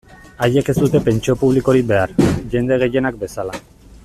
Haiek 0.45 0.71
ez 0.73 0.75
dute 0.77 1.01
pentsio 1.09 1.37
publikorik 1.43 1.87
behar, 1.93 2.17
jende 2.57 2.83
gehienak 2.85 3.25
bezala. 3.27 3.63